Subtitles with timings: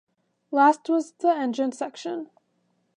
[0.49, 2.31] Last was the engine section.